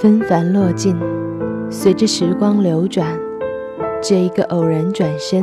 [0.00, 0.94] 纷繁落尽，
[1.70, 3.18] 随着时光流转，
[4.02, 5.42] 这一个偶然转身，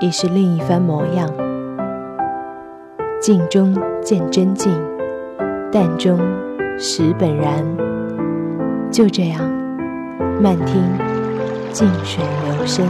[0.00, 1.30] 已是另一番模样。
[3.20, 3.72] 镜中
[4.02, 4.72] 见真境，
[5.70, 6.18] 淡中
[6.78, 7.64] 识本然。
[8.90, 9.40] 就这样，
[10.42, 10.82] 慢听
[11.70, 12.84] 静水流深。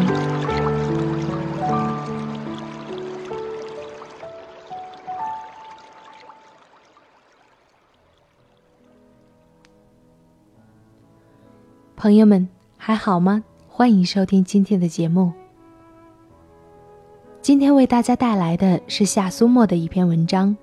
[12.04, 13.42] 朋友们还好吗？
[13.66, 15.32] 欢迎收听今天的节目。
[17.40, 20.54] 今天为大家带来的是夏苏沫的一篇文章，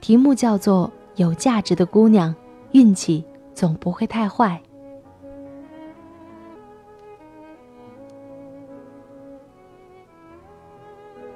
[0.00, 2.34] 题目叫做《有价值的姑娘，
[2.72, 3.24] 运气
[3.54, 4.60] 总不会太坏》。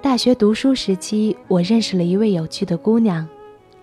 [0.02, 3.24] 大学读书时期，我认识了一位有趣的姑娘，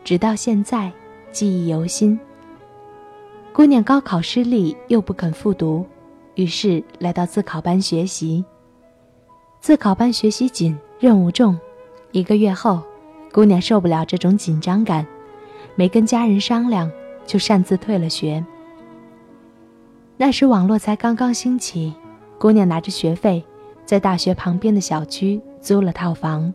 [0.03, 0.91] 直到现在
[1.31, 2.19] 记忆犹新。
[3.53, 5.85] 姑娘高考失利，又不肯复读，
[6.33, 8.43] 于是来到自考班学习。
[9.61, 11.55] 自考班学习紧，任务重。
[12.11, 12.81] 一个月后，
[13.31, 15.05] 姑娘受不了这种紧张感，
[15.75, 16.91] 没跟家人商量，
[17.27, 18.43] 就擅自退了学。
[20.17, 21.93] 那时网络才刚刚兴起，
[22.39, 23.45] 姑娘拿着学费，
[23.85, 26.51] 在大学旁边的小区租了套房，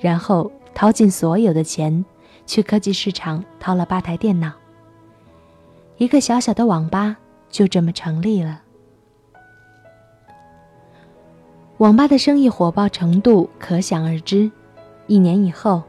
[0.00, 2.04] 然后掏尽所有的钱，
[2.44, 4.50] 去科技市场掏了八台电脑。
[5.96, 7.16] 一个小小的网吧
[7.48, 8.62] 就这么成立了。
[11.78, 14.50] 网吧的生意火爆程度可想而知。
[15.06, 15.82] 一年以后，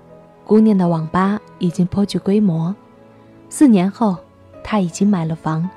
[0.44, 2.76] 姑娘的网吧已经颇具规模。
[3.50, 4.18] 四年后，
[4.64, 5.70] 她已经买了房，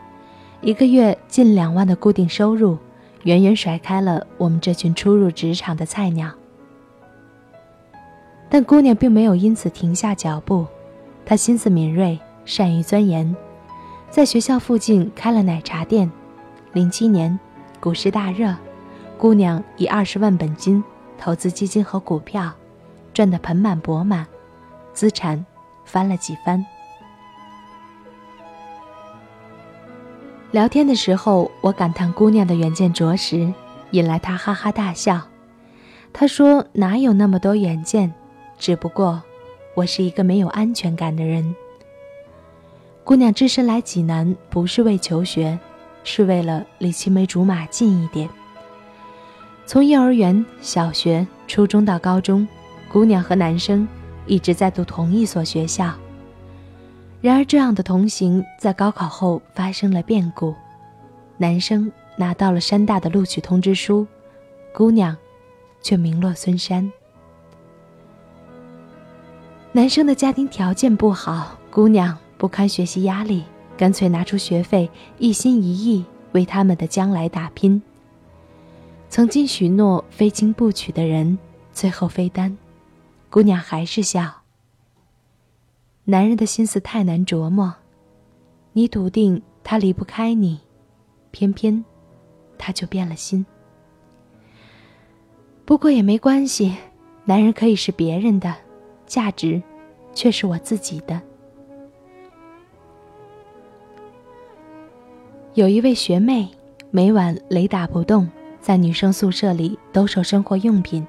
[0.61, 2.77] 一个月近两万的固定收入，
[3.23, 6.31] 远远甩开了我们这群初入职场的菜鸟。
[8.51, 10.67] 但姑娘并没有因此停下脚步，
[11.25, 13.37] 她心思敏锐，善于钻研。
[14.11, 16.11] 在学校附近开了奶茶店。
[16.73, 17.39] 零七年，
[17.81, 18.55] 股市大热，
[19.17, 20.83] 姑娘以二十万本金
[21.19, 22.52] 投资基金和股票，
[23.13, 24.27] 赚得盆满钵满，
[24.92, 25.45] 资产
[25.85, 26.64] 翻了几番。
[30.51, 33.52] 聊天的时候，我感叹姑娘的远见着实，
[33.90, 35.23] 引来她哈哈大笑。
[36.13, 38.13] 她说：“哪有那么多远见？
[38.58, 39.23] 只不过，
[39.75, 41.55] 我是一个没有安全感的人。”
[43.08, 45.58] 姑娘只身来济南，不是为求学，
[46.05, 48.29] 是为了离青梅竹马近一点。
[49.64, 52.46] 从幼儿园、小学、初中到高中，
[52.92, 53.89] 姑娘和男生
[54.27, 55.91] 一直在读同一所学校。
[57.23, 60.55] 然而，这样的同行在高考后发生了变故，
[61.39, 64.07] 男生拿到了山大的录取通知书，
[64.70, 65.17] 姑娘
[65.80, 66.92] 却名落孙山。
[69.73, 72.14] 男生的家庭条件不好，姑娘。
[72.39, 73.43] 不堪学习压力，
[73.77, 74.89] 干脆拿出学费，
[75.19, 77.83] 一心一意为他们的将来打拼。
[79.11, 81.37] 曾经许诺非亲不娶的人，
[81.73, 82.57] 最后非单，
[83.29, 84.43] 姑娘还是笑。
[86.05, 87.75] 男人的心思太难琢磨，
[88.73, 90.61] 你笃定他离不开你，
[91.31, 91.85] 偏偏
[92.57, 93.45] 他就变了心。
[95.65, 96.77] 不过也没关系，
[97.25, 98.55] 男人可以是别人的，
[99.07, 99.63] 价值
[100.15, 101.20] 却是我自己的。
[105.58, 106.48] 有一位学妹，
[106.92, 108.30] 每晚雷打不动
[108.61, 111.05] 在女生宿舍里兜售生活用品，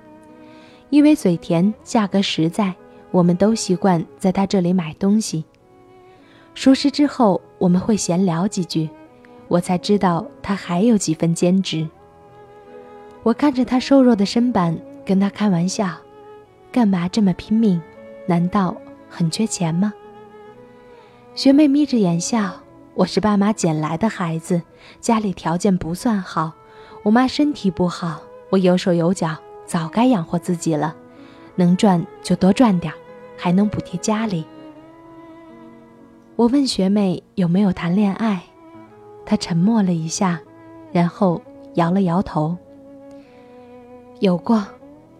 [0.90, 2.74] 因为嘴甜、价格实在，
[3.12, 5.46] 我们都习惯在她这里买东西。
[6.56, 8.90] 熟识之后，我们会闲聊几句，
[9.48, 11.88] 我才知道她还有几分兼职。
[13.22, 15.92] 我看着她瘦弱的身板，跟她开玩笑
[16.74, 17.80] ：“干嘛这么拼命？
[18.26, 18.76] 难道
[19.08, 19.94] 很缺钱吗？”
[21.36, 22.60] 学妹眯着眼笑。
[23.00, 24.62] 我是爸妈捡来的孩子，
[25.00, 26.52] 家里条件不算好。
[27.02, 30.94] 我妈身体不好，我有手有脚，早该养活自己了。
[31.56, 32.94] 能赚就多赚点，
[33.38, 34.46] 还能补贴家里。
[36.36, 38.44] 我问学妹有没有谈恋爱，
[39.25, 40.42] 她沉默了一下，
[40.92, 41.42] 然后
[41.75, 42.57] 摇了摇头。
[44.19, 44.68] 有过，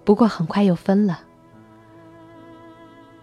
[0.04, 1.22] 不过很快又分了。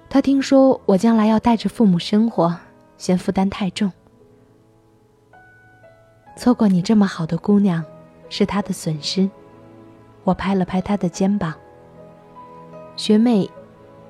[0.09, 2.57] 她听说我将来要带着父母生活，
[2.97, 3.93] 嫌负担太重。
[6.37, 7.83] 错过你这么好的姑娘，
[8.29, 9.29] 是他的损失。
[10.23, 11.55] 我拍了拍他的肩膀。
[12.95, 13.51] 学妹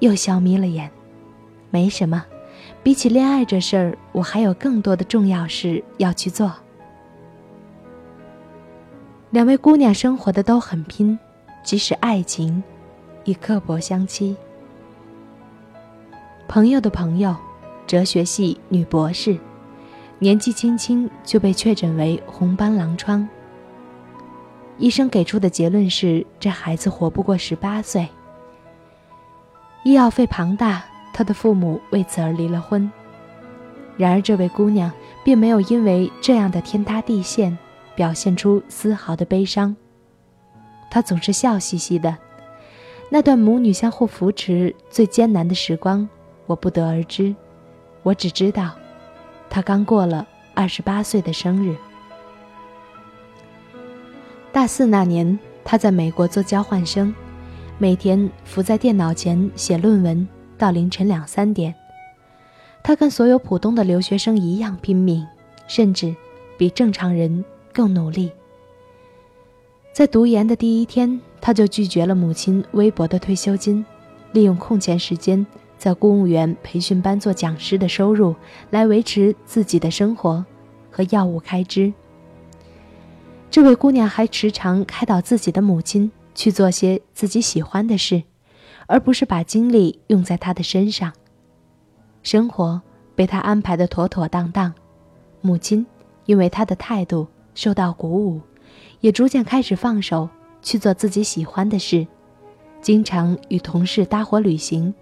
[0.01, 0.91] 又笑眯了眼。
[1.71, 2.25] 没什么，
[2.83, 6.53] 比起恋爱这事儿，我还有更多的重要事要去做。
[9.31, 11.19] 两位姑娘生活的都很拼，
[11.63, 12.63] 即使爱情，
[13.25, 14.37] 亦刻薄相欺。
[16.49, 17.37] 朋友的朋友，
[17.87, 19.39] 哲学系女博士。
[20.19, 23.29] 年纪轻轻就被确诊为红斑狼疮。
[24.79, 28.09] 医生给出的结论是，这孩子活不过十八岁。
[29.85, 32.91] 医药费庞大，他的父母为此而离了婚。
[33.97, 34.91] 然而，这位姑娘
[35.25, 37.57] 并没有因为这样的天塌地陷，
[37.95, 39.75] 表现出丝毫的悲伤。
[40.91, 42.17] 她总是笑嘻嘻的。
[43.09, 46.09] 那段母女相互扶持最艰难的时光，
[46.47, 47.35] 我不得而知。
[48.03, 48.73] 我只知道，
[49.57, 51.75] 他刚过了二十八岁的生日。
[54.53, 57.15] 大四那年，他在美国做交换生。
[57.79, 61.75] 每天伏在电脑前写论文到凌晨两三点，
[62.83, 65.27] 他跟所有普通的留学生一样拼命，
[65.67, 66.15] 甚至
[66.59, 67.43] 比正常人
[67.73, 68.31] 更努力。
[69.91, 73.83] 在读研的第一天，他就拒绝了母亲微薄的退休金，
[74.33, 75.47] 利用空闲时间
[75.79, 78.35] 在公务员培训班做讲师的收入
[78.71, 80.45] 来维持自己的生活
[80.91, 81.93] 和药物开支。
[83.51, 86.11] 这位姑娘还时常开导自己的母亲。
[86.37, 88.23] 去做些自己喜欢的事，
[88.87, 91.11] 而不是把精力用在他的身上。
[92.23, 92.83] 生活
[93.15, 94.75] 被他安排的妥妥当当，
[95.41, 95.87] 母亲
[96.27, 98.43] 因为他的态度受到鼓舞，
[99.01, 100.29] 也逐渐开始放手
[100.61, 102.07] 去做自己喜欢的事，
[102.83, 104.93] 经常与同事搭伙旅行，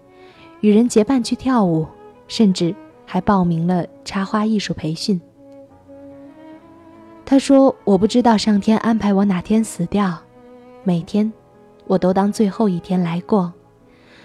[0.61, 1.87] 与人结伴去跳舞，
[2.29, 2.75] 甚至
[3.07, 5.21] 还报名了插花艺术培训。
[7.27, 10.19] 他说：“我不知道上天安排我哪天死掉。”
[10.85, 11.33] 每天，
[11.87, 13.53] 我都当最后一天来过，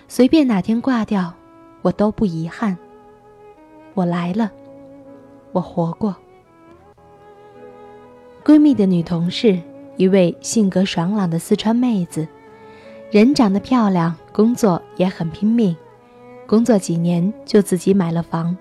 [0.09, 1.33] 随便哪天挂掉，
[1.81, 2.77] 我都不遗憾。
[3.93, 4.51] 我来了，
[5.53, 6.13] 我活过。
[8.43, 9.57] 闺蜜的女同事，
[9.95, 12.27] 一位性格爽朗的四川妹子，
[13.11, 15.75] 人长得漂亮，工作也很拼命，
[16.49, 18.57] 工作几年就自己买了房。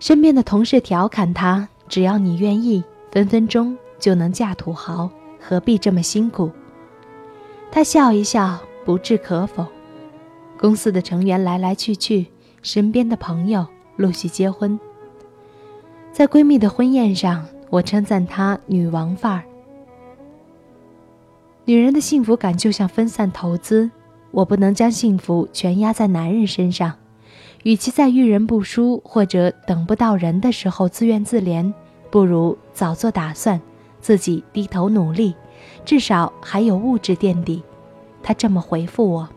[0.00, 5.08] 身边的同事调侃她：“只要你愿意，分分钟就能嫁土豪，
[5.38, 6.50] 何必这么辛苦？”
[7.70, 9.64] 她笑一笑，不置可否。
[10.58, 12.26] 公司的成员来来去去，
[12.62, 14.76] 身边的朋友陆续结婚。
[16.12, 19.44] 在闺蜜的婚宴上，我称赞她女王范儿。
[21.64, 23.88] 女人的幸福感就像分散投资，
[24.38, 26.94] 我不能将幸福全压在男人身上。
[27.64, 31.72] 与其在遇人不淑或者等不到人的时候自怨自怜，
[32.08, 33.60] 不如早做打算，
[34.00, 35.34] 自己低头努力。
[35.84, 37.64] 至少还有物质垫底，
[38.22, 39.28] 他这么回复我。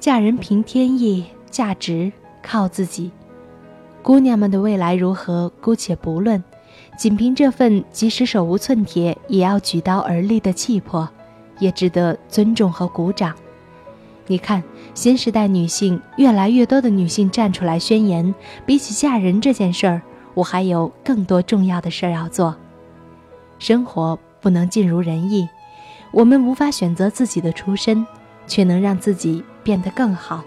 [0.00, 2.10] 嫁人凭天意，价值
[2.42, 3.10] 靠自己。
[4.02, 6.42] 姑娘们的未来如何，姑且不论，
[6.96, 11.06] 仅凭这份即使手无寸铁也要举刀而立的气魄，
[11.62, 13.32] 也值得尊重和鼓掌。
[14.26, 14.60] 你看，
[14.94, 18.34] 新时代女性越来越多的女性站出来宣言，
[18.66, 20.02] 比起嫁人这件事儿，
[20.34, 22.56] 我还有更多重要的事儿要做。
[23.60, 25.48] 生活不能尽如人意，
[26.10, 28.04] 我们无法选择自己的出身，
[28.48, 30.42] 却能让自己变得更好。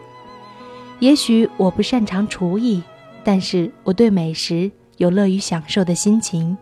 [0.99, 2.83] 也许我不擅长厨艺，
[3.23, 6.57] 但是我对美食有乐于享受的心情。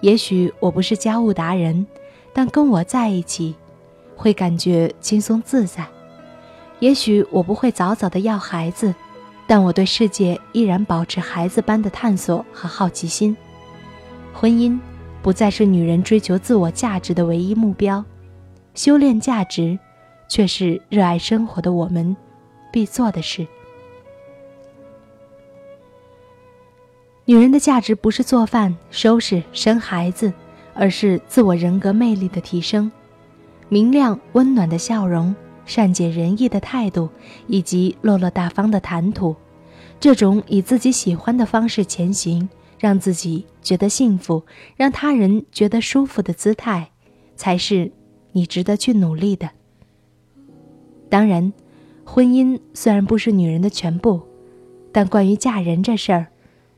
[0.00, 1.86] 也许我不是家务达人，
[2.32, 3.54] 但跟我在一起，
[4.16, 5.86] 会感觉轻松自在。
[6.78, 8.94] 也许我不会早早的要孩子，
[9.46, 13.36] 但我对世界依然保持孩子般的探索和好奇心。
[14.32, 14.78] 婚姻。
[15.22, 18.02] 不再是女人追求自我价值的唯一目标，
[18.74, 19.78] 修炼价值，
[20.30, 22.16] 却是热爱生活的我们
[22.72, 23.46] 必做的事。
[27.26, 30.32] 女人的价值不是做饭、收拾、生孩子，
[30.74, 32.90] 而是自我人格魅力的提升，
[33.68, 35.34] 明亮温暖的笑容，
[35.66, 37.08] 善解人意的态度，
[37.46, 39.36] 以及落落大方的谈吐。
[39.98, 42.48] 这种以自己喜欢的方式前行。
[42.80, 44.42] 让自己觉得幸福，
[44.74, 46.92] 让他人觉得舒服的姿态，
[47.36, 47.92] 才是
[48.32, 49.50] 你值得去努力的。
[51.10, 51.52] 当然，
[52.06, 54.22] 婚姻虽然不是女人的全部，
[54.92, 56.28] 但关于嫁人这事儿，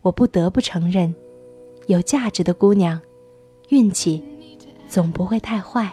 [0.01, 1.15] 我不得不承认，
[1.87, 3.01] 有价值的姑娘，
[3.72, 4.24] 运气
[4.88, 5.92] 总不会太坏。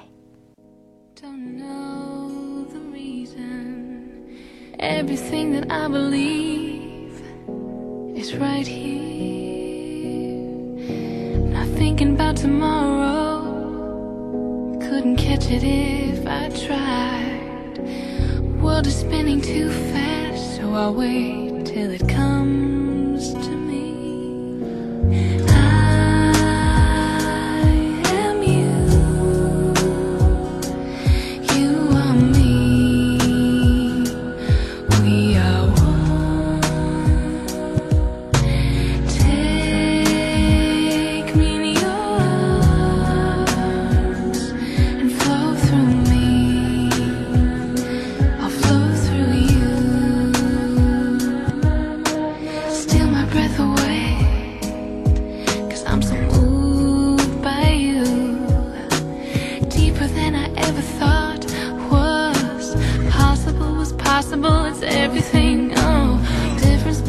[11.96, 13.42] thinking about tomorrow.
[14.80, 17.78] Couldn't catch it if I tried.
[18.60, 22.97] World is spinning too fast, so I'll wait till it comes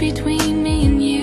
[0.01, 1.20] Between me and you.